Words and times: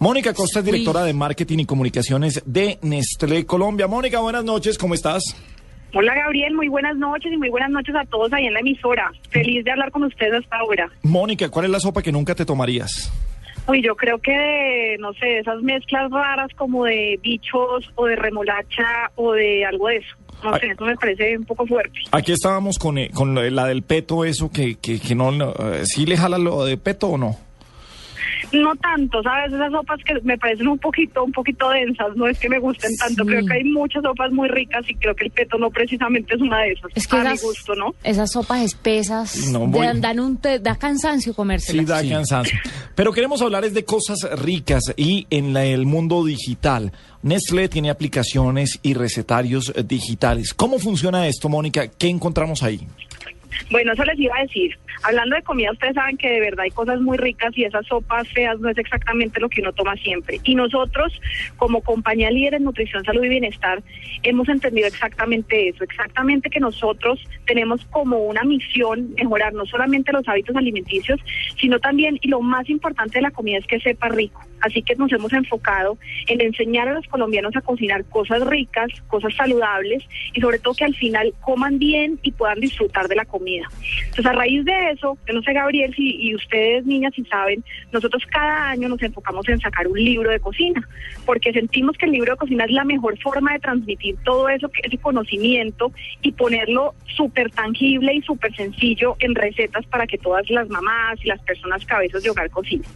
Mónica 0.00 0.32
Costa 0.32 0.60
es 0.60 0.64
directora 0.64 1.02
de 1.02 1.12
marketing 1.12 1.58
y 1.58 1.66
comunicaciones 1.66 2.42
de 2.46 2.78
Nestlé 2.80 3.44
Colombia. 3.44 3.86
Mónica, 3.86 4.18
buenas 4.20 4.44
noches, 4.44 4.78
¿cómo 4.78 4.94
estás? 4.94 5.22
Hola 5.92 6.14
Gabriel, 6.14 6.54
muy 6.54 6.68
buenas 6.68 6.96
noches 6.96 7.30
y 7.30 7.36
muy 7.36 7.50
buenas 7.50 7.68
noches 7.68 7.94
a 7.94 8.06
todos 8.06 8.32
ahí 8.32 8.46
en 8.46 8.54
la 8.54 8.60
emisora. 8.60 9.12
Feliz 9.28 9.62
de 9.62 9.72
hablar 9.72 9.90
con 9.90 10.04
ustedes 10.04 10.42
hasta 10.42 10.56
ahora. 10.56 10.88
Mónica, 11.02 11.50
¿cuál 11.50 11.66
es 11.66 11.70
la 11.70 11.80
sopa 11.80 12.00
que 12.00 12.12
nunca 12.12 12.34
te 12.34 12.46
tomarías? 12.46 13.12
Uy, 13.68 13.82
yo 13.82 13.94
creo 13.94 14.16
que 14.16 14.32
de, 14.32 14.96
no 15.00 15.12
sé, 15.12 15.40
esas 15.40 15.60
mezclas 15.60 16.10
raras 16.10 16.48
como 16.56 16.86
de 16.86 17.20
bichos 17.22 17.92
o 17.94 18.06
de 18.06 18.16
remolacha 18.16 19.10
o 19.16 19.32
de 19.32 19.66
algo 19.66 19.88
de 19.88 19.96
eso. 19.98 20.16
No 20.42 20.56
sé, 20.56 20.68
eso 20.68 20.84
me 20.86 20.96
parece 20.96 21.36
un 21.36 21.44
poco 21.44 21.66
fuerte. 21.66 21.98
Aquí 22.12 22.32
estábamos 22.32 22.78
con, 22.78 22.96
eh, 22.96 23.10
con 23.12 23.34
la 23.54 23.66
del 23.66 23.82
peto, 23.82 24.24
eso 24.24 24.50
que, 24.50 24.76
que, 24.76 24.98
que 24.98 25.14
no, 25.14 25.30
no, 25.30 25.50
eh, 25.50 25.82
¿sí 25.84 26.06
le 26.06 26.16
jala 26.16 26.38
lo 26.38 26.64
de 26.64 26.78
peto 26.78 27.08
o 27.08 27.18
no? 27.18 27.49
No 28.52 28.74
tanto, 28.76 29.22
¿sabes? 29.22 29.52
Esas 29.52 29.70
sopas 29.70 30.00
que 30.04 30.14
me 30.22 30.36
parecen 30.36 30.66
un 30.68 30.78
poquito, 30.78 31.22
un 31.24 31.32
poquito 31.32 31.70
densas, 31.70 32.16
no 32.16 32.26
es 32.26 32.38
que 32.38 32.48
me 32.48 32.58
gusten 32.58 32.96
tanto. 32.96 33.24
Creo 33.24 33.44
que 33.46 33.52
hay 33.54 33.64
muchas 33.64 34.02
sopas 34.02 34.32
muy 34.32 34.48
ricas 34.48 34.82
y 34.88 34.94
creo 34.96 35.14
que 35.14 35.24
el 35.26 35.30
peto 35.30 35.56
no 35.58 35.70
precisamente 35.70 36.34
es 36.34 36.40
una 36.40 36.58
de 36.62 36.72
esas. 36.72 36.90
Es 36.94 37.06
que 37.06 37.16
a 37.16 37.20
esas, 37.20 37.32
mi 37.42 37.48
gusto, 37.48 37.74
¿no? 37.76 37.94
Esas 38.02 38.32
sopas 38.32 38.62
espesas 38.62 39.36
No, 39.52 39.66
voy- 39.66 39.86
dan, 39.86 40.00
dan 40.00 40.20
un 40.20 40.36
te- 40.38 40.58
da 40.58 40.76
cansancio 40.76 41.32
Sí, 41.32 41.36
comérselas. 41.36 41.86
da 41.86 42.02
cansancio. 42.08 42.58
Pero 42.94 43.12
queremos 43.12 43.40
hablar 43.42 43.64
es 43.64 43.72
de 43.74 43.84
cosas 43.84 44.18
ricas 44.40 44.82
y 44.96 45.26
en 45.30 45.52
la- 45.52 45.64
el 45.64 45.86
mundo 45.86 46.24
digital. 46.24 46.92
Nestlé 47.22 47.68
tiene 47.68 47.90
aplicaciones 47.90 48.78
y 48.82 48.94
recetarios 48.94 49.72
digitales. 49.86 50.54
¿Cómo 50.54 50.78
funciona 50.78 51.28
esto, 51.28 51.48
Mónica? 51.48 51.86
¿Qué 51.88 52.08
encontramos 52.08 52.62
ahí? 52.62 52.80
Bueno, 53.70 53.92
eso 53.92 54.04
les 54.04 54.18
iba 54.18 54.36
a 54.36 54.42
decir. 54.42 54.78
Hablando 55.02 55.36
de 55.36 55.42
comida, 55.42 55.72
ustedes 55.72 55.94
saben 55.94 56.16
que 56.16 56.28
de 56.28 56.40
verdad 56.40 56.64
hay 56.64 56.70
cosas 56.70 57.00
muy 57.00 57.16
ricas 57.16 57.56
y 57.56 57.64
esas 57.64 57.86
sopas 57.86 58.28
feas 58.28 58.58
no 58.60 58.68
es 58.68 58.78
exactamente 58.78 59.40
lo 59.40 59.48
que 59.48 59.60
uno 59.60 59.72
toma 59.72 59.96
siempre. 59.96 60.40
Y 60.44 60.54
nosotros, 60.54 61.18
como 61.56 61.80
compañía 61.80 62.30
líder 62.30 62.54
en 62.54 62.64
nutrición, 62.64 63.04
salud 63.04 63.24
y 63.24 63.28
bienestar, 63.28 63.82
hemos 64.22 64.48
entendido 64.48 64.86
exactamente 64.86 65.68
eso, 65.68 65.84
exactamente 65.84 66.50
que 66.50 66.60
nosotros 66.60 67.20
tenemos 67.46 67.84
como 67.86 68.18
una 68.18 68.44
misión 68.44 69.14
mejorar 69.16 69.52
no 69.54 69.64
solamente 69.66 70.12
los 70.12 70.26
hábitos 70.28 70.56
alimenticios, 70.56 71.20
sino 71.58 71.78
también, 71.78 72.18
y 72.20 72.28
lo 72.28 72.40
más 72.40 72.68
importante 72.68 73.18
de 73.18 73.22
la 73.22 73.30
comida 73.30 73.58
es 73.58 73.66
que 73.66 73.80
sepa 73.80 74.08
rico. 74.08 74.40
Así 74.60 74.82
que 74.82 74.94
nos 74.96 75.10
hemos 75.12 75.32
enfocado 75.32 75.96
en 76.26 76.40
enseñar 76.40 76.88
a 76.88 76.92
los 76.92 77.06
colombianos 77.06 77.56
a 77.56 77.62
cocinar 77.62 78.04
cosas 78.04 78.46
ricas, 78.46 78.90
cosas 79.08 79.34
saludables 79.34 80.04
y 80.34 80.40
sobre 80.40 80.58
todo 80.58 80.74
que 80.74 80.84
al 80.84 80.94
final 80.94 81.32
coman 81.40 81.78
bien 81.78 82.18
y 82.22 82.32
puedan 82.32 82.60
disfrutar 82.60 83.08
de 83.08 83.16
la 83.16 83.24
comida. 83.24 83.39
Entonces, 83.40 84.26
a 84.26 84.32
raíz 84.32 84.64
de 84.64 84.90
eso, 84.90 85.16
yo 85.26 85.34
no 85.34 85.42
sé, 85.42 85.52
Gabriel, 85.52 85.94
si, 85.94 86.16
y 86.16 86.34
ustedes, 86.34 86.84
niñas, 86.86 87.12
si 87.14 87.24
saben, 87.24 87.64
nosotros 87.92 88.22
cada 88.30 88.70
año 88.70 88.88
nos 88.88 89.02
enfocamos 89.02 89.48
en 89.48 89.60
sacar 89.60 89.86
un 89.88 89.98
libro 89.98 90.30
de 90.30 90.40
cocina, 90.40 90.86
porque 91.24 91.52
sentimos 91.52 91.96
que 91.96 92.06
el 92.06 92.12
libro 92.12 92.32
de 92.32 92.38
cocina 92.38 92.64
es 92.64 92.70
la 92.70 92.84
mejor 92.84 93.18
forma 93.18 93.52
de 93.52 93.60
transmitir 93.60 94.16
todo 94.24 94.48
eso, 94.48 94.70
ese 94.82 94.98
conocimiento 94.98 95.92
y 96.22 96.32
ponerlo 96.32 96.94
súper 97.16 97.50
tangible 97.50 98.14
y 98.14 98.22
súper 98.22 98.54
sencillo 98.54 99.16
en 99.20 99.34
recetas 99.34 99.86
para 99.86 100.06
que 100.06 100.18
todas 100.18 100.48
las 100.50 100.68
mamás 100.68 101.18
y 101.24 101.28
las 101.28 101.40
personas 101.42 101.84
cabezas 101.84 102.22
de 102.22 102.30
hogar 102.30 102.50
cocinen. 102.50 102.88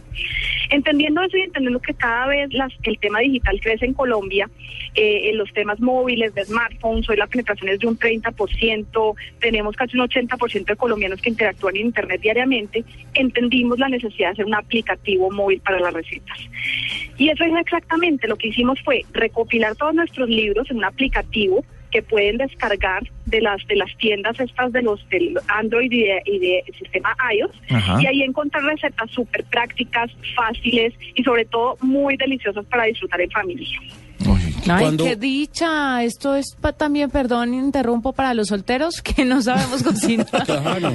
Entendiendo 0.69 1.21
eso 1.21 1.37
y 1.37 1.41
entendiendo 1.41 1.79
que 1.79 1.93
cada 1.93 2.27
vez 2.27 2.53
las, 2.53 2.71
el 2.83 2.97
tema 2.99 3.19
digital 3.19 3.59
crece 3.61 3.85
en 3.85 3.93
Colombia, 3.93 4.49
eh, 4.95 5.29
en 5.29 5.37
los 5.37 5.51
temas 5.53 5.79
móviles, 5.79 6.33
de 6.33 6.45
smartphones, 6.45 7.09
hoy 7.09 7.17
la 7.17 7.27
penetración 7.27 7.69
es 7.69 7.79
de 7.79 7.87
un 7.87 7.97
30%, 7.97 9.15
tenemos 9.39 9.75
casi 9.75 9.97
un 9.97 10.07
80% 10.07 10.65
de 10.65 10.75
colombianos 10.75 11.21
que 11.21 11.29
interactúan 11.29 11.75
en 11.75 11.87
Internet 11.87 12.21
diariamente, 12.21 12.83
entendimos 13.13 13.79
la 13.79 13.89
necesidad 13.89 14.29
de 14.29 14.33
hacer 14.33 14.45
un 14.45 14.55
aplicativo 14.55 15.29
móvil 15.31 15.59
para 15.61 15.79
las 15.79 15.93
recetas. 15.93 16.37
Y 17.17 17.29
eso 17.29 17.43
es 17.43 17.53
exactamente 17.59 18.27
lo 18.27 18.35
que 18.35 18.49
hicimos 18.49 18.81
fue 18.81 19.03
recopilar 19.13 19.75
todos 19.75 19.93
nuestros 19.93 20.29
libros 20.29 20.69
en 20.69 20.77
un 20.77 20.85
aplicativo 20.85 21.63
que 21.95 22.01
pueden 22.01 22.35
descargar 22.37 23.03
de 23.25 23.39
las 23.39 23.65
de 23.67 23.77
las 23.77 23.89
tiendas 23.97 24.37
estas 24.37 24.73
de 24.73 24.81
los 24.81 24.99
del 25.07 25.39
Android 25.47 25.89
y 25.89 26.03
de, 26.03 26.21
y 26.25 26.39
de 26.39 26.63
sistema 26.77 27.15
iOS 27.33 27.51
Ajá. 27.69 28.01
y 28.01 28.05
ahí 28.07 28.21
encontrar 28.21 28.63
recetas 28.63 29.09
súper 29.11 29.45
prácticas, 29.45 30.11
fáciles 30.35 30.93
y 31.15 31.23
sobre 31.23 31.45
todo 31.45 31.77
muy 31.79 32.17
deliciosas 32.17 32.65
para 32.65 32.83
disfrutar 32.83 33.21
en 33.21 33.31
familia. 33.31 33.79
Ay, 34.67 34.81
Cuando- 34.81 35.05
qué 35.05 35.15
dicha. 35.15 36.03
Esto 36.03 36.35
es 36.35 36.55
pa- 36.59 36.73
también, 36.73 37.09
perdón, 37.11 37.53
interrumpo 37.53 38.11
para 38.11 38.33
los 38.33 38.47
solteros 38.49 39.01
que 39.01 39.23
no 39.23 39.41
sabemos 39.41 39.81
cocinar. 39.83 40.27
Claro. 40.45 40.91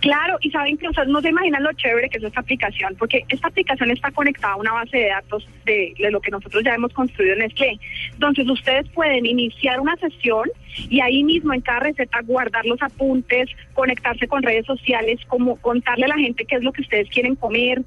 Claro, 0.00 0.38
y 0.40 0.50
saben 0.50 0.76
que 0.78 0.88
o 0.88 0.92
sea, 0.92 1.04
no 1.04 1.20
se 1.20 1.30
imaginan 1.30 1.62
lo 1.62 1.72
chévere 1.72 2.08
que 2.08 2.18
es 2.18 2.24
esta 2.24 2.40
aplicación, 2.40 2.94
porque 2.98 3.24
esta 3.28 3.48
aplicación 3.48 3.90
está 3.90 4.10
conectada 4.10 4.54
a 4.54 4.56
una 4.56 4.72
base 4.72 4.96
de 4.96 5.08
datos 5.08 5.48
de, 5.64 5.94
de 5.98 6.10
lo 6.10 6.20
que 6.20 6.30
nosotros 6.30 6.62
ya 6.64 6.74
hemos 6.74 6.92
construido 6.92 7.34
en 7.34 7.40
Nestlé. 7.40 7.78
Entonces 8.12 8.48
ustedes 8.48 8.88
pueden 8.90 9.26
iniciar 9.26 9.80
una 9.80 9.96
sesión 9.96 10.48
y 10.88 11.00
ahí 11.00 11.24
mismo 11.24 11.52
en 11.52 11.60
cada 11.60 11.80
receta 11.80 12.20
guardar 12.22 12.64
los 12.66 12.80
apuntes, 12.82 13.48
conectarse 13.74 14.28
con 14.28 14.42
redes 14.42 14.66
sociales, 14.66 15.18
como 15.26 15.56
contarle 15.56 16.04
a 16.04 16.08
la 16.08 16.18
gente 16.18 16.44
qué 16.44 16.56
es 16.56 16.62
lo 16.62 16.72
que 16.72 16.82
ustedes 16.82 17.08
quieren 17.10 17.34
comer, 17.34 17.82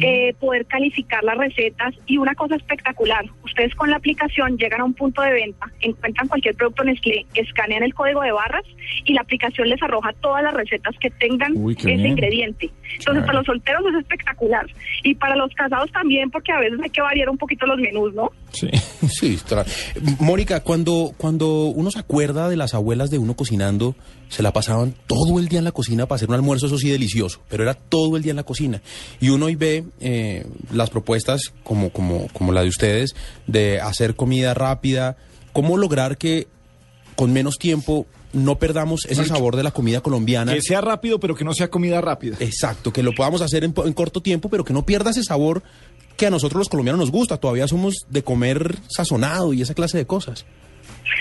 eh, 0.00 0.34
poder 0.38 0.66
calificar 0.66 1.24
las 1.24 1.38
recetas 1.38 1.94
y 2.06 2.18
una 2.18 2.34
cosa 2.34 2.56
espectacular, 2.56 3.24
ustedes 3.42 3.74
con 3.74 3.90
la 3.90 3.96
aplicación 3.96 4.58
llegan 4.58 4.82
a 4.82 4.84
un 4.84 4.94
punto 4.94 5.22
de 5.22 5.32
venta, 5.32 5.66
encuentran 5.80 6.28
cualquier 6.28 6.54
producto 6.54 6.84
Nestlé, 6.84 7.26
escanean 7.34 7.82
el 7.82 7.94
código 7.94 8.22
de 8.22 8.32
barras 8.32 8.64
y 9.04 9.14
la 9.14 9.22
aplicación 9.22 9.68
les 9.68 9.82
arroja 9.82 10.12
todas 10.20 10.42
las 10.42 10.54
recetas 10.54 10.96
que 10.98 11.10
tengan 11.10 11.53
Uy, 11.54 11.74
ese 11.78 11.86
bien. 11.88 12.06
ingrediente. 12.06 12.66
Entonces, 12.66 13.04
Claro. 13.04 13.26
para 13.26 13.38
los 13.38 13.46
solteros 13.46 13.82
es 13.92 14.00
espectacular. 14.02 14.66
Y 15.02 15.14
para 15.14 15.36
los 15.36 15.52
casados 15.54 15.90
también, 15.92 16.30
porque 16.30 16.52
a 16.52 16.60
veces 16.60 16.78
hay 16.82 16.90
que 16.90 17.00
variar 17.00 17.28
un 17.30 17.38
poquito 17.38 17.66
los 17.66 17.78
menús, 17.78 18.14
¿no? 18.14 18.30
sí. 18.52 18.68
Sí, 19.08 19.38
tra- 19.48 19.66
Mónica, 20.20 20.60
cuando, 20.60 21.12
cuando 21.16 21.66
uno 21.66 21.90
se 21.90 21.98
acuerda 21.98 22.48
de 22.48 22.56
las 22.56 22.74
abuelas 22.74 23.10
de 23.10 23.18
uno 23.18 23.34
cocinando, 23.36 23.94
se 24.28 24.42
la 24.42 24.52
pasaban 24.52 24.94
todo 25.06 25.38
el 25.38 25.48
día 25.48 25.58
en 25.58 25.64
la 25.64 25.72
cocina 25.72 26.06
para 26.06 26.16
hacer 26.16 26.28
un 26.28 26.34
almuerzo, 26.34 26.66
eso 26.66 26.78
sí, 26.78 26.90
delicioso, 26.90 27.40
pero 27.48 27.62
era 27.62 27.74
todo 27.74 28.16
el 28.16 28.22
día 28.22 28.30
en 28.30 28.36
la 28.36 28.42
cocina. 28.44 28.80
Y 29.20 29.28
uno 29.28 29.46
hoy 29.46 29.54
ve 29.56 29.84
eh, 30.00 30.46
las 30.72 30.90
propuestas 30.90 31.52
como, 31.62 31.90
como, 31.90 32.28
como 32.32 32.52
la 32.52 32.62
de 32.62 32.68
ustedes, 32.68 33.14
de 33.46 33.80
hacer 33.80 34.14
comida 34.16 34.54
rápida, 34.54 35.16
cómo 35.52 35.76
lograr 35.76 36.16
que 36.18 36.48
con 37.14 37.32
menos 37.32 37.58
tiempo 37.58 38.06
no 38.34 38.58
perdamos 38.58 39.06
ese 39.06 39.24
sabor 39.24 39.56
de 39.56 39.62
la 39.62 39.70
comida 39.70 40.00
colombiana. 40.00 40.52
Que 40.54 40.60
sea 40.62 40.80
rápido, 40.80 41.18
pero 41.20 41.34
que 41.34 41.44
no 41.44 41.54
sea 41.54 41.68
comida 41.68 42.00
rápida. 42.00 42.36
Exacto, 42.40 42.92
que 42.92 43.02
lo 43.02 43.12
podamos 43.12 43.40
hacer 43.42 43.64
en, 43.64 43.72
po- 43.72 43.86
en 43.86 43.92
corto 43.92 44.20
tiempo, 44.20 44.48
pero 44.50 44.64
que 44.64 44.72
no 44.72 44.84
pierda 44.84 45.10
ese 45.10 45.22
sabor 45.22 45.62
que 46.16 46.26
a 46.26 46.30
nosotros 46.30 46.58
los 46.58 46.68
colombianos 46.68 47.00
nos 47.00 47.10
gusta. 47.10 47.38
Todavía 47.38 47.66
somos 47.66 47.94
de 48.08 48.22
comer 48.22 48.76
sazonado 48.88 49.52
y 49.52 49.62
esa 49.62 49.74
clase 49.74 49.98
de 49.98 50.06
cosas. 50.06 50.44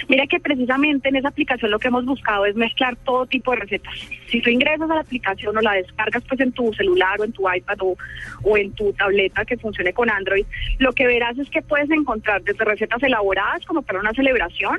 Mira 0.07 0.25
que 0.27 0.39
precisamente 0.39 1.09
en 1.09 1.15
esa 1.17 1.27
aplicación 1.29 1.69
lo 1.71 1.79
que 1.79 1.87
hemos 1.87 2.05
buscado 2.05 2.45
es 2.45 2.55
mezclar 2.55 2.95
todo 3.05 3.25
tipo 3.25 3.51
de 3.51 3.57
recetas. 3.57 3.93
Si 4.29 4.41
tú 4.41 4.49
ingresas 4.49 4.89
a 4.89 4.95
la 4.95 5.01
aplicación 5.01 5.55
o 5.57 5.61
la 5.61 5.73
descargas 5.73 6.23
pues 6.27 6.39
en 6.41 6.51
tu 6.51 6.73
celular 6.73 7.19
o 7.19 7.23
en 7.23 7.31
tu 7.31 7.43
iPad 7.51 7.77
o, 7.81 7.97
o 8.43 8.57
en 8.57 8.71
tu 8.73 8.91
tableta 8.93 9.45
que 9.45 9.57
funcione 9.57 9.93
con 9.93 10.09
Android, 10.09 10.45
lo 10.79 10.93
que 10.93 11.05
verás 11.05 11.37
es 11.37 11.49
que 11.49 11.61
puedes 11.61 11.89
encontrar 11.91 12.41
desde 12.43 12.63
recetas 12.65 13.01
elaboradas 13.03 13.65
como 13.65 13.81
para 13.81 13.99
una 13.99 14.13
celebración, 14.13 14.77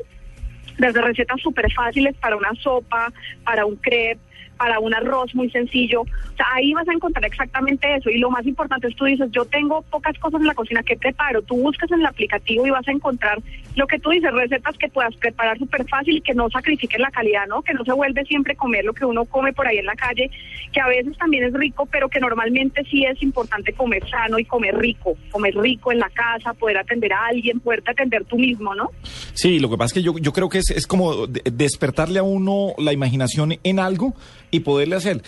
desde 0.78 1.00
recetas 1.00 1.40
súper 1.40 1.72
fáciles 1.72 2.14
para 2.16 2.36
una 2.36 2.54
sopa, 2.54 3.12
para 3.44 3.66
un 3.66 3.76
crepe, 3.76 4.20
para 4.56 4.78
un 4.78 4.94
arroz 4.94 5.34
muy 5.34 5.50
sencillo. 5.50 6.02
O 6.02 6.36
sea, 6.36 6.46
ahí 6.54 6.72
vas 6.72 6.88
a 6.88 6.92
encontrar 6.92 7.24
exactamente 7.24 7.86
eso. 7.96 8.10
Y 8.10 8.18
lo 8.18 8.30
más 8.30 8.46
importante 8.46 8.88
es 8.88 8.96
tú 8.96 9.04
dices, 9.04 9.28
yo 9.32 9.44
tengo 9.44 9.82
pocas 9.90 10.18
cosas 10.18 10.40
en 10.40 10.46
la 10.46 10.54
cocina, 10.54 10.82
¿qué 10.82 10.96
preparo? 10.96 11.42
Tú 11.42 11.56
buscas 11.56 11.90
en 11.90 12.00
el 12.00 12.06
aplicativo 12.06 12.66
y 12.66 12.70
vas 12.70 12.86
a 12.88 12.92
encontrar 12.92 13.38
lo 13.76 13.86
que 13.86 13.98
tú 13.98 14.10
dices, 14.10 14.32
recetas 14.32 14.76
que 14.78 14.88
puedas 14.88 15.14
preparar 15.16 15.58
súper 15.58 15.86
fácil 15.88 16.16
y 16.16 16.20
que 16.20 16.34
no 16.34 16.48
sacrifiquen 16.50 17.02
la 17.02 17.10
calidad, 17.10 17.46
¿no? 17.48 17.62
Que 17.62 17.74
no 17.74 17.84
se 17.84 17.92
vuelve 17.92 18.24
siempre 18.24 18.54
comer 18.54 18.84
lo 18.84 18.92
que 18.92 19.04
uno 19.04 19.24
come 19.24 19.52
por 19.52 19.66
ahí 19.66 19.78
en 19.78 19.86
la 19.86 19.94
calle, 19.96 20.30
que 20.72 20.80
a 20.80 20.86
veces 20.86 21.16
también 21.18 21.44
es 21.44 21.52
rico, 21.52 21.86
pero 21.90 22.08
que 22.08 22.20
normalmente 22.20 22.82
sí 22.90 23.04
es 23.04 23.20
importante 23.22 23.72
comer 23.72 24.08
sano 24.08 24.38
y 24.38 24.44
comer 24.44 24.76
rico, 24.76 25.16
comer 25.30 25.54
rico 25.56 25.90
en 25.92 25.98
la 25.98 26.08
casa, 26.10 26.52
poder 26.54 26.78
atender 26.78 27.12
a 27.12 27.26
alguien, 27.26 27.58
poderte 27.60 27.90
atender 27.90 28.24
tú 28.24 28.36
mismo, 28.38 28.74
¿no? 28.74 28.90
Sí, 29.34 29.58
lo 29.58 29.68
que 29.68 29.76
pasa 29.76 29.86
es 29.86 29.92
que 29.94 30.02
yo, 30.02 30.14
yo 30.18 30.32
creo 30.32 30.48
que 30.48 30.58
es, 30.58 30.70
es 30.70 30.86
como 30.86 31.26
de- 31.26 31.42
despertarle 31.52 32.20
a 32.20 32.22
uno 32.22 32.74
la 32.78 32.92
imaginación 32.92 33.54
en 33.62 33.78
algo 33.80 34.14
y 34.54 34.60
poderle 34.60 34.96
hacer. 34.96 35.22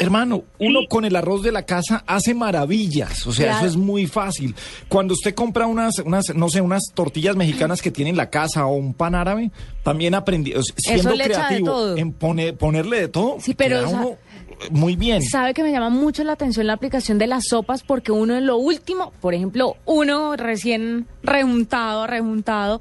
Hermano, 0.00 0.44
uno 0.60 0.80
Sí. 0.82 0.86
con 0.88 1.04
el 1.04 1.16
arroz 1.16 1.42
de 1.42 1.50
la 1.50 1.64
casa 1.66 2.04
hace 2.06 2.32
maravillas, 2.32 3.26
o 3.26 3.32
sea, 3.32 3.46
Claro. 3.46 3.58
eso 3.58 3.66
es 3.66 3.76
muy 3.76 4.06
fácil. 4.06 4.54
Cuando 4.88 5.12
usted 5.14 5.34
compra 5.34 5.66
unas, 5.66 5.98
unas, 5.98 6.32
no 6.36 6.48
sé, 6.48 6.60
unas 6.60 6.84
tortillas 6.94 7.34
mexicanas 7.34 7.82
que 7.82 7.90
tiene 7.90 8.10
en 8.10 8.16
la 8.16 8.30
casa 8.30 8.64
o 8.66 8.74
un 8.76 8.94
pan 8.94 9.16
árabe, 9.16 9.50
también 9.82 10.14
aprendí, 10.14 10.54
o 10.54 10.62
sea, 10.62 10.74
siendo 10.78 11.14
creativo 11.14 11.96
en 11.96 12.12
pone- 12.12 12.52
ponerle 12.52 13.00
de 13.00 13.08
todo, 13.08 13.38
Sí, 13.40 13.54
pero, 13.54 13.76
queda 13.78 13.86
o 13.86 13.90
sea, 13.90 14.00
uno 14.00 14.16
muy 14.70 14.94
bien. 14.94 15.20
Sabe 15.22 15.52
que 15.52 15.64
me 15.64 15.72
llama 15.72 15.88
mucho 15.88 16.22
la 16.22 16.32
atención 16.34 16.68
la 16.68 16.74
aplicación 16.74 17.18
de 17.18 17.26
las 17.26 17.46
sopas 17.48 17.82
porque 17.82 18.12
uno 18.12 18.36
en 18.36 18.46
lo 18.46 18.56
último, 18.56 19.12
por 19.20 19.34
ejemplo, 19.34 19.76
uno 19.84 20.36
recién 20.36 21.08
rejuntado, 21.24 22.06
rejuntado, 22.06 22.80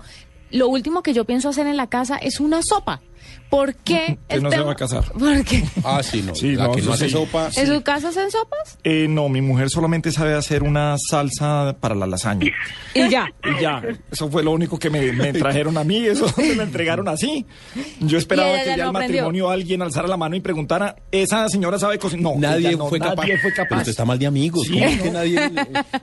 lo 0.51 0.67
último 0.69 1.01
que 1.01 1.13
yo 1.13 1.25
pienso 1.25 1.49
hacer 1.49 1.65
en 1.65 1.77
la 1.77 1.87
casa 1.87 2.17
es 2.17 2.39
una 2.39 2.61
sopa. 2.61 3.01
¿Por 3.49 3.75
qué? 3.75 4.17
Que 4.27 4.39
no 4.41 4.51
se 4.51 4.59
va 4.61 4.71
a 4.73 4.75
casar. 4.75 5.05
¿Por 5.17 5.43
qué? 5.45 5.63
Ah, 5.83 6.01
sí, 6.03 6.21
no. 6.21 6.35
Sí, 6.35 6.55
la 6.55 6.65
no, 6.65 6.71
que 6.73 6.81
no 6.81 6.93
hace 6.93 7.05
sí. 7.05 7.11
sopa. 7.11 7.49
¿En 7.55 7.67
su 7.67 7.81
casa 7.81 8.09
hacen 8.09 8.29
sopas? 8.29 8.77
Eh, 8.83 9.07
no, 9.09 9.29
mi 9.29 9.41
mujer 9.41 9.69
solamente 9.69 10.11
sabe 10.11 10.33
hacer 10.33 10.63
una 10.63 10.95
salsa 11.09 11.75
para 11.79 11.95
la 11.95 12.05
lasaña. 12.07 12.51
Y 12.93 13.09
ya. 13.09 13.27
Y 13.43 13.61
ya, 13.61 13.81
eso 14.11 14.29
fue 14.29 14.43
lo 14.43 14.51
único 14.51 14.77
que 14.77 14.89
me, 14.89 15.11
me 15.13 15.31
trajeron 15.33 15.77
a 15.77 15.83
mí, 15.83 16.05
eso 16.05 16.25
me 16.37 16.55
lo 16.55 16.63
entregaron 16.63 17.07
así. 17.07 17.45
Yo 18.01 18.17
esperaba 18.17 18.49
ella 18.49 18.59
que 18.73 18.77
ya 18.79 18.87
aprendió. 18.89 18.93
matrimonio 19.23 19.49
alguien 19.49 19.81
alzara 19.81 20.07
la 20.07 20.17
mano 20.17 20.35
y 20.35 20.41
preguntara, 20.41 20.95
¿esa 21.11 21.47
señora 21.49 21.79
sabe 21.79 21.97
cocinar? 21.97 22.33
No, 22.33 22.39
Nadie 22.39 22.75
no, 22.75 22.87
fue 22.89 22.99
capaz. 22.99 23.21
nadie 23.23 23.37
fue 23.39 23.51
Pero 23.51 23.63
capaz. 23.63 23.77
usted 23.77 23.91
está 23.91 24.05
mal 24.05 24.19
de 24.19 24.27
amigos. 24.27 24.67
Sí, 24.67 24.73
¿Cómo 24.73 24.85
es 24.85 25.01
que 25.01 25.11
nadie 25.11 25.39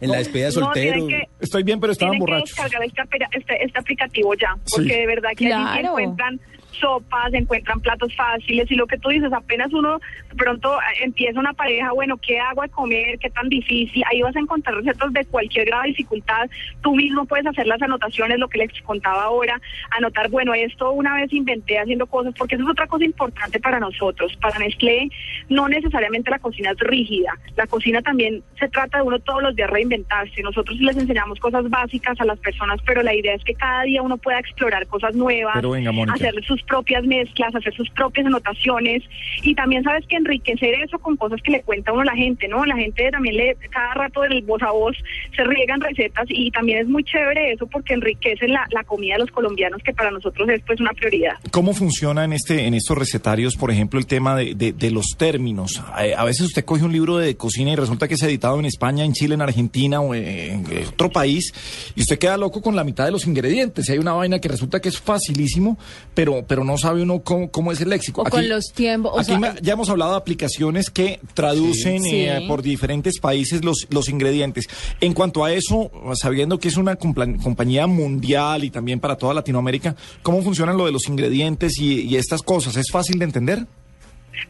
en, 0.01 0.11
la 0.11 0.17
despedida 0.19 0.47
de 0.47 0.53
soltero? 0.53 1.07
que- 1.07 1.29
Estoy 1.41 1.63
bien, 1.63 1.79
pero 1.81 1.93
estaban 1.93 2.13
Tienen 2.13 2.27
que 2.27 2.33
borrachos. 2.33 2.57
descargar 2.57 2.83
este, 2.85 3.39
este, 3.39 3.65
este 3.65 3.79
aplicativo 3.79 4.35
ya, 4.35 4.49
porque 4.71 4.89
Sí. 4.95 4.99
de 4.99 5.07
verdad 5.07 5.31
que 5.37 5.47
allí 5.53 5.65
se 5.65 5.81
Claro. 5.81 5.89
encuentran 5.99 6.41
sopas, 6.75 7.31
se 7.31 7.39
encuentran 7.39 7.81
platos 7.81 8.15
fáciles 8.15 8.71
y 8.71 8.75
lo 8.75 8.87
que 8.87 8.99
tú 8.99 9.09
dices, 9.09 9.33
apenas 9.33 9.73
uno 9.73 9.99
de 10.31 10.37
pronto 10.37 10.77
eh, 10.79 11.05
empieza 11.05 11.39
una 11.39 11.53
pareja, 11.53 11.93
bueno, 11.93 12.17
¿qué 12.19 12.39
hago 12.39 12.63
de 12.63 12.69
comer? 12.69 13.19
¿Qué 13.19 13.31
tan 13.31 13.49
difícil? 13.49 14.03
Ahí 14.11 14.23
vas 14.23 14.37
a 14.37 14.41
encontrar 14.41 14.77
recetas 14.77 15.13
de 15.13 15.25
cualquier 15.27 15.67
grado 15.67 15.83
de 15.83 15.89
dificultad. 15.89 16.49
Tú 16.83 16.95
mismo 16.95 17.25
puedes 17.25 17.47
hacer 17.47 17.67
las 17.67 17.81
anotaciones, 17.83 18.39
lo 18.39 18.49
que 18.49 18.59
les 18.59 18.83
contaba 18.83 19.25
ahora, 19.25 19.61
anotar, 19.91 20.29
bueno, 20.31 20.55
esto 20.55 20.93
una 20.93 21.15
vez 21.15 21.33
inventé 21.33 21.79
haciendo 21.79 22.07
cosas, 22.07 22.35
porque 22.37 22.57
eso 22.57 22.65
es 22.65 22.71
otra 22.71 22.87
cosa 22.87 23.05
importante 23.05 23.61
para 23.61 23.81
nosotros. 23.81 24.37
Para 24.41 24.59
Nestlé, 24.59 25.09
no 25.49 25.69
necesariamente 25.69 26.31
la 26.31 26.39
cocina 26.39 26.71
es 26.71 26.79
rígida. 26.81 27.39
La 27.57 27.67
cocina 27.67 28.03
también 28.03 28.43
se 28.59 28.69
trata 28.69 28.99
de 28.99 29.05
uno 29.05 29.19
todos 29.21 29.43
los 29.43 29.57
días 29.57 29.71
reinventarse. 29.71 30.43
Nosotros 30.43 30.79
les 30.81 30.97
enseñamos 30.97 31.39
cosas 31.39 31.69
básicas 31.69 32.21
a 32.21 32.25
las 32.25 32.39
personas, 32.39 32.81
pero 32.85 33.03
la 33.03 33.15
idea 33.15 33.35
es 33.35 33.45
que 33.45 33.55
cada 33.55 33.83
día 33.83 34.03
uno 34.03 34.17
pueda 34.17 34.39
explorar 34.39 34.87
cosas 34.87 35.15
nuevas, 35.15 35.63
venga, 35.63 35.91
hacer 36.13 36.35
sus 36.45 36.64
propias 36.65 37.05
mezclas, 37.05 37.55
hacer 37.55 37.75
sus 37.75 37.89
propias 37.91 38.27
anotaciones 38.27 39.03
y 39.43 39.55
también 39.55 39.83
sabes 39.85 40.05
que 40.07 40.17
enriquecer 40.17 40.75
eso 40.75 40.99
con 40.99 41.17
cosas 41.17 41.41
que 41.43 41.53
le 41.53 41.63
cuenta 41.63 41.93
uno 41.93 42.03
a 42.03 42.07
la 42.07 42.15
gente, 42.17 42.49
¿no? 42.49 42.65
La 42.65 42.77
gente 42.77 43.11
también 43.11 43.37
le, 43.37 43.57
cada 43.71 43.95
rato 43.95 44.23
del 44.23 44.43
voz 44.43 44.63
a 44.63 44.71
voz 44.71 44.97
se 45.37 45.45
riegan 45.45 45.81
recetas 45.81 46.27
y 46.29 46.51
también 46.51 46.79
es 46.79 46.89
muy 46.89 47.05
chévere 47.05 47.53
eso 47.53 47.67
porque 47.67 47.95
enriquecen 47.95 48.53
la, 48.53 48.67
la 48.71 48.85
comida 48.85 49.15
de 49.15 49.21
los 49.21 49.31
colombianos 49.31 49.83
que 49.83 49.93
para 49.93 50.11
nosotros 50.11 50.49
es 50.49 50.61
pues 50.67 50.81
una 50.81 50.93
prioridad. 50.93 51.35
¿Cómo 51.51 51.75
funciona 51.75 52.25
en 52.25 52.33
este 52.33 52.67
en 52.67 52.75
estos 52.75 52.97
recetarios, 52.97 53.57
por 53.57 53.71
ejemplo, 53.71 53.99
el 53.99 54.07
tema 54.07 54.37
de, 54.37 54.55
de- 54.55 54.91
los 54.91 55.07
términos? 55.19 55.83
Eh, 56.01 56.15
A 56.17 56.25
veces 56.25 56.43
usted 56.47 56.65
coge 56.65 56.85
un 56.85 56.93
libro 56.93 57.17
de 57.19 57.37
cocina 57.37 57.73
y 57.73 57.77
resulta 57.77 58.07
que 58.09 58.15
es 58.15 58.23
editado 58.23 58.59
en 58.61 58.65
España, 58.67 59.05
en 59.05 59.13
Chile, 59.13 59.35
en 59.35 59.43
Argentina 59.43 60.01
o 60.01 60.15
en 60.15 60.65
otro 60.89 61.11
país 61.11 61.53
y 61.97 62.01
usted 62.03 62.19
queda 62.19 62.37
loco 62.37 62.63
con 62.63 62.77
la 62.77 62.85
mitad 62.85 63.05
de 63.05 63.11
los 63.11 63.27
ingredientes. 63.27 63.89
Y 63.89 63.93
hay 63.93 63.99
una 63.99 64.13
vaina 64.13 64.39
que 64.39 64.49
resulta 64.49 64.81
que 64.81 64.89
es 64.89 65.01
facilísimo, 65.01 65.79
pero 66.15 66.45
no 66.63 66.79
sabe 66.79 67.03
uno 67.03 67.21
cómo, 67.21 67.51
cómo 67.51 67.73
es 67.73 67.81
el 67.81 67.89
léxico. 67.89 68.21
O 68.21 68.25
con 68.25 68.49
los 68.49 68.67
tiempos, 68.73 69.13
o 69.15 69.19
aquí 69.19 69.27
sea- 69.31 69.39
me- 69.41 69.55
ya 69.63 69.73
hemos 69.73 69.89
hablado 69.89 70.13
de 70.13 70.19
aplicaciones 70.19 70.91
que 70.91 71.19
traducen 71.35 72.03
Sí. 72.05 72.11
eh, 72.27 72.45
por 72.47 72.63
diferentes 72.63 73.19
países 73.19 73.65
los, 73.65 73.87
los 73.91 74.09
ingredientes. 74.09 74.69
En 75.01 75.15
cuanto 75.15 75.45
a 75.45 75.53
eso, 75.53 75.91
sabiendo 76.15 76.59
que 76.59 76.69
es 76.69 76.77
una 76.77 76.97
compañía 76.97 77.87
mundial 77.87 78.63
y 78.63 78.71
también 78.71 79.01
para 79.01 79.17
toda 79.17 79.33
Latinoamérica, 79.35 79.97
¿cómo 80.23 80.43
funcionan 80.43 80.77
lo 80.77 80.85
de 80.87 80.93
los 80.93 81.09
ingredientes 81.09 81.79
y, 81.81 82.03
y 82.03 82.17
estas 82.17 82.43
cosas? 82.43 82.77
¿Es 82.77 82.91
fácil 82.93 83.19
de 83.19 83.25
entender? 83.25 83.67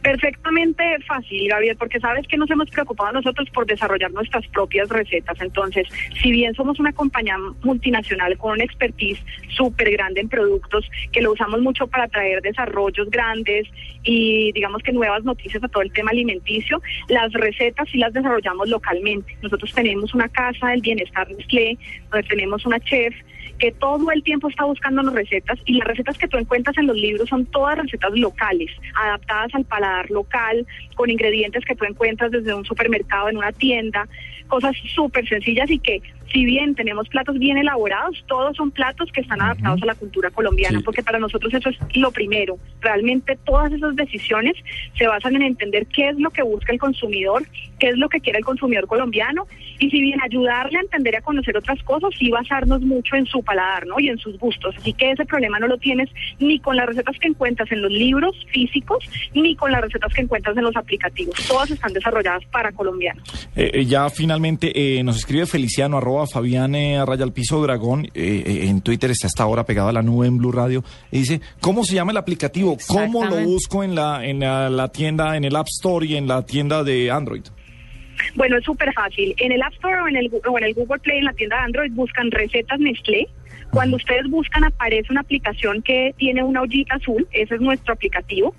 Perfectamente 0.01 0.83
fácil, 1.07 1.47
Gabriel, 1.47 1.75
porque 1.77 1.99
sabes 1.99 2.27
que 2.27 2.37
nos 2.37 2.49
hemos 2.49 2.69
preocupado 2.69 3.13
nosotros 3.13 3.49
por 3.51 3.65
desarrollar 3.65 4.11
nuestras 4.11 4.45
propias 4.47 4.89
recetas. 4.89 5.39
Entonces, 5.41 5.87
si 6.21 6.31
bien 6.31 6.53
somos 6.55 6.79
una 6.79 6.93
compañía 6.93 7.37
multinacional 7.63 8.37
con 8.37 8.53
una 8.53 8.63
expertise 8.63 9.19
súper 9.49 9.91
grande 9.91 10.21
en 10.21 10.29
productos, 10.29 10.89
que 11.11 11.21
lo 11.21 11.33
usamos 11.33 11.61
mucho 11.61 11.87
para 11.87 12.07
traer 12.07 12.41
desarrollos 12.41 13.09
grandes 13.09 13.67
y 14.03 14.51
digamos 14.51 14.83
que 14.83 14.91
nuevas 14.91 15.23
noticias 15.23 15.63
a 15.63 15.67
todo 15.67 15.83
el 15.83 15.91
tema 15.91 16.11
alimenticio, 16.11 16.81
las 17.09 17.31
recetas 17.33 17.87
sí 17.91 17.97
las 17.97 18.13
desarrollamos 18.13 18.69
localmente. 18.69 19.35
Nosotros 19.41 19.73
tenemos 19.73 20.13
una 20.13 20.29
casa 20.29 20.69
del 20.69 20.81
bienestar 20.81 21.27
Nestlé, 21.29 21.77
donde 22.11 22.27
tenemos 22.27 22.65
una 22.65 22.79
chef 22.79 23.15
que 23.59 23.71
todo 23.71 24.11
el 24.11 24.23
tiempo 24.23 24.49
está 24.49 24.65
buscando 24.65 25.01
recetas 25.09 25.59
y 25.65 25.75
las 25.75 25.87
recetas 25.87 26.17
que 26.17 26.27
tú 26.27 26.37
encuentras 26.37 26.77
en 26.77 26.87
los 26.87 26.97
libros 26.97 27.29
son 27.29 27.45
todas 27.47 27.77
recetas 27.77 28.11
locales, 28.13 28.71
adaptadas 28.95 29.53
al 29.55 29.65
paladar 29.75 30.09
local, 30.09 30.65
con 30.95 31.09
ingredientes 31.09 31.65
que 31.65 31.75
tú 31.75 31.83
encuentras 31.85 32.31
desde 32.31 32.53
un 32.53 32.63
supermercado, 32.65 33.29
en 33.29 33.37
una 33.37 33.51
tienda, 33.51 34.07
cosas 34.47 34.75
súper 34.95 35.27
sencillas 35.27 35.69
y 35.69 35.79
que 35.79 36.01
si 36.31 36.45
bien 36.45 36.75
tenemos 36.75 37.07
platos 37.09 37.37
bien 37.39 37.57
elaborados, 37.57 38.23
todos 38.27 38.55
son 38.57 38.71
platos 38.71 39.11
que 39.11 39.21
están 39.21 39.41
adaptados 39.41 39.81
a 39.83 39.85
la 39.85 39.95
cultura 39.95 40.29
colombiana, 40.31 40.79
Sí. 40.79 40.83
porque 40.85 41.03
para 41.03 41.19
nosotros 41.19 41.53
eso 41.53 41.69
es 41.69 41.77
lo 41.95 42.11
primero. 42.11 42.57
Realmente 42.81 43.37
todas 43.45 43.71
esas 43.71 43.95
decisiones 43.95 44.53
se 44.97 45.07
basan 45.07 45.35
en 45.35 45.43
entender 45.43 45.87
qué 45.87 46.09
es 46.09 46.19
lo 46.19 46.29
que 46.31 46.43
busca 46.43 46.71
el 46.73 46.79
consumidor, 46.79 47.43
qué 47.85 47.91
es 47.91 47.97
lo 47.99 48.09
que 48.09 48.19
quiere 48.19 48.39
el 48.39 48.45
consumidor 48.45 48.87
colombiano, 48.87 49.45
y 49.77 49.91
si 49.91 50.01
bien 50.01 50.19
ayudarle 50.19 50.79
a 50.79 50.81
entender 50.81 51.13
y 51.13 51.17
a 51.17 51.21
conocer 51.21 51.55
otras 51.55 51.81
cosas, 51.83 52.09
sí 52.17 52.31
basarnos 52.31 52.81
mucho 52.81 53.15
en 53.15 53.27
su 53.27 53.43
paladar, 53.43 53.85
¿no? 53.85 53.99
Y 53.99 54.09
en 54.09 54.17
sus 54.17 54.39
gustos. 54.39 54.73
Así 54.75 54.91
que 54.93 55.11
ese 55.11 55.23
problema 55.25 55.59
no 55.59 55.67
lo 55.67 55.77
tienes 55.77 56.09
ni 56.39 56.57
con 56.59 56.75
las 56.77 56.87
recetas 56.87 57.15
que 57.19 57.27
encuentras 57.27 57.71
en 57.71 57.83
los 57.83 57.91
libros 57.91 58.35
físicos, 58.51 59.07
ni 59.35 59.55
con 59.55 59.71
las 59.71 59.81
recetas 59.81 60.11
que 60.15 60.21
encuentras 60.21 60.57
en 60.57 60.63
los 60.63 60.75
aplicativos. 60.75 61.35
Todas 61.47 61.69
están 61.69 61.93
desarrolladas 61.93 62.43
para 62.45 62.71
colombianos. 62.71 63.47
Eh, 63.55 63.69
eh, 63.71 63.85
ya 63.85 64.09
finalmente 64.09 64.71
eh, 64.73 65.03
nos 65.03 65.17
escribe 65.17 65.45
Feliciano, 65.45 65.97
arroba 65.99 66.25
Fabián 66.25 66.73
eh, 66.73 67.05
raya 67.05 67.23
al 67.23 67.33
piso 67.33 67.61
dragón, 67.61 68.05
eh, 68.05 68.09
eh, 68.15 68.67
en 68.67 68.81
Twitter 68.81 69.11
está 69.11 69.27
hasta 69.27 69.43
ahora 69.43 69.63
pegado 69.63 69.89
a 69.89 69.93
la 69.93 70.01
nube 70.01 70.25
en 70.25 70.39
Blue 70.39 70.51
Radio, 70.51 70.83
y 71.11 71.19
dice, 71.19 71.41
¿cómo 71.61 71.83
se 71.83 71.93
llama 71.93 72.11
el 72.11 72.17
aplicativo? 72.17 72.77
¿Cómo 72.87 73.25
lo 73.25 73.35
busco 73.41 73.83
en 73.83 73.93
la, 73.93 74.25
en 74.25 74.39
la, 74.39 74.71
la 74.71 74.87
tienda, 74.87 75.37
en 75.37 75.43
el 75.43 75.55
App 75.55 75.67
Store 75.67 76.05
y 76.07 76.15
en 76.15 76.27
la 76.27 76.43
tienda 76.45 76.83
de 76.83 77.11
Android? 77.11 77.43
Bueno, 78.35 78.57
es 78.57 78.63
súper 78.63 78.93
fácil. 78.93 79.33
En 79.37 79.51
el 79.51 79.61
App 79.61 79.73
Store 79.73 80.01
o 80.01 80.07
en 80.07 80.15
el, 80.15 80.31
o 80.45 80.57
en 80.57 80.63
el 80.63 80.73
Google 80.73 80.99
Play, 80.99 81.19
en 81.19 81.25
la 81.25 81.33
tienda 81.33 81.57
de 81.57 81.63
Android, 81.63 81.91
buscan 81.93 82.31
recetas 82.31 82.79
Nestlé. 82.79 83.27
Cuando 83.71 83.97
ustedes 83.97 84.29
buscan, 84.29 84.63
aparece 84.63 85.11
una 85.11 85.21
aplicación 85.21 85.81
que 85.81 86.13
tiene 86.17 86.43
una 86.43 86.61
ollita 86.61 86.95
azul. 86.95 87.27
Ese 87.31 87.55
es 87.55 87.61
nuestro 87.61 87.93
aplicativo. 87.93 88.53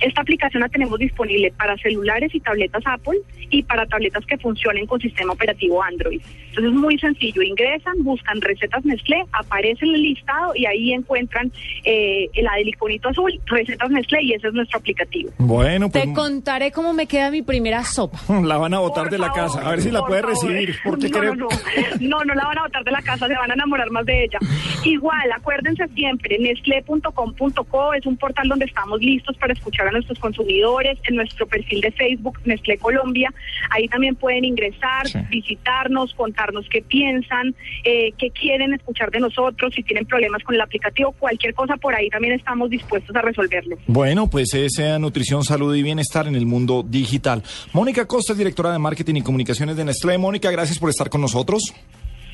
Esta 0.00 0.22
aplicación 0.22 0.62
la 0.62 0.68
tenemos 0.68 0.98
disponible 0.98 1.52
para 1.56 1.76
celulares 1.78 2.34
y 2.34 2.40
tabletas 2.40 2.82
Apple 2.86 3.18
y 3.50 3.62
para 3.62 3.86
tabletas 3.86 4.24
que 4.26 4.38
funcionen 4.38 4.86
con 4.86 5.00
sistema 5.00 5.32
operativo 5.32 5.82
Android. 5.82 6.20
Entonces 6.48 6.72
es 6.72 6.78
muy 6.78 6.98
sencillo. 6.98 7.42
Ingresan, 7.42 8.02
buscan 8.02 8.40
recetas 8.40 8.84
Nestlé, 8.84 9.24
aparece 9.32 9.84
en 9.86 9.94
el 9.94 10.02
listado 10.02 10.52
y 10.54 10.66
ahí 10.66 10.92
encuentran 10.92 11.52
eh, 11.84 12.28
la 12.42 12.54
del 12.56 12.68
iconito 12.68 13.08
azul, 13.08 13.32
recetas 13.46 13.90
Nestlé, 13.90 14.22
y 14.22 14.32
ese 14.34 14.48
es 14.48 14.54
nuestro 14.54 14.78
aplicativo. 14.78 15.30
Bueno, 15.38 15.88
pues 15.90 16.04
Te 16.04 16.12
contaré 16.12 16.72
cómo 16.72 16.92
me 16.92 17.06
queda 17.06 17.30
mi 17.30 17.42
primera 17.42 17.84
sopa. 17.84 18.18
la 18.42 18.58
van 18.58 18.74
a 18.74 18.80
botar 18.80 19.04
Por 19.04 19.12
de 19.12 19.18
la 19.18 19.32
casa, 19.32 19.66
a 19.66 19.70
ver 19.70 19.80
si 19.80 19.90
la 19.90 20.04
puede 20.04 20.22
favor. 20.22 20.36
recibir, 20.36 20.76
porque 20.84 21.08
no, 21.08 21.18
creo... 21.18 21.34
no, 21.34 21.48
no, 21.48 22.08
no, 22.18 22.24
no 22.24 22.34
la 22.34 22.44
van 22.44 22.58
a 22.58 22.62
botar 22.62 22.84
de 22.84 22.90
la 22.90 23.02
casa, 23.02 23.26
se 23.26 23.34
van 23.34 23.50
a 23.50 23.54
enamorar 23.54 23.90
más 23.90 24.04
de 24.06 24.24
ella. 24.24 24.38
Igual, 24.84 25.32
acuérdense 25.34 25.86
siempre, 25.94 26.38
nestle.com.co 26.38 27.94
es 27.94 28.06
un 28.06 28.16
portal 28.16 28.48
donde 28.48 28.64
estamos 28.66 29.00
listos 29.00 29.36
para 29.36 29.52
escuchar 29.52 29.88
a 29.88 29.92
nuestros 29.92 30.18
consumidores, 30.18 30.98
en 31.08 31.16
nuestro 31.16 31.46
perfil 31.46 31.80
de 31.80 31.90
Facebook, 31.92 32.38
Nestlé 32.44 32.78
Colombia, 32.78 33.32
ahí 33.70 33.88
también 33.88 34.14
pueden 34.16 34.44
ingresar, 34.44 35.06
Sí. 35.06 35.18
visitarnos, 35.30 36.14
contarnos 36.14 36.66
qué 36.70 36.82
piensan, 36.82 37.54
eh, 37.84 38.12
qué 38.18 38.30
quieren 38.30 38.74
escuchar 38.74 39.10
de 39.10 39.20
nosotros, 39.20 39.72
si 39.74 39.82
tienen 39.82 40.06
problemas 40.06 40.42
con 40.42 40.54
el 40.54 40.60
aplicativo, 40.60 41.12
cualquier 41.12 41.54
cosa 41.54 41.76
por 41.76 41.94
ahí 41.94 42.08
también 42.10 42.34
estamos 42.34 42.70
dispuestos 42.70 43.14
a 43.16 43.22
resolverlo. 43.22 43.76
Bueno, 43.86 44.28
pues 44.28 44.54
es 44.54 44.78
eh, 44.78 44.98
nutrición, 44.98 45.44
salud 45.44 45.74
y 45.74 45.82
bienestar 45.82 46.26
en 46.26 46.34
el 46.34 46.46
mundo 46.46 46.84
digital. 46.86 47.42
Mónica 47.72 48.06
Costa 48.06 48.34
directora 48.34 48.72
de 48.72 48.78
marketing 48.78 49.16
y 49.16 49.22
comunicaciones 49.22 49.76
de 49.76 49.84
Nestlé. 49.84 50.18
Mónica, 50.18 50.50
gracias 50.50 50.78
por 50.78 50.90
estar 50.90 51.08
con 51.10 51.20
nosotros. 51.20 51.74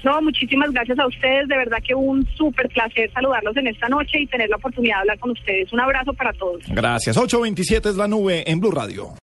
No, 0.08 0.22
muchísimas 0.22 0.70
gracias 0.70 0.98
a 0.98 1.06
ustedes. 1.06 1.48
De 1.48 1.56
verdad 1.58 1.76
que 1.86 1.94
un 1.94 2.26
súper 2.34 2.66
placer 2.70 3.10
saludarlos 3.12 3.54
en 3.58 3.66
esta 3.66 3.90
noche 3.90 4.18
y 4.20 4.26
tener 4.26 4.48
la 4.48 4.56
oportunidad 4.56 4.96
de 4.96 5.00
hablar 5.00 5.18
con 5.18 5.32
ustedes. 5.32 5.70
Un 5.70 5.80
abrazo 5.80 6.14
para 6.14 6.32
todos. 6.32 6.62
Gracias. 6.68 7.14
827 7.14 7.90
es 7.90 7.96
la 7.96 8.08
nube 8.08 8.50
en 8.50 8.58
Blue 8.58 8.70
Radio. 8.70 9.12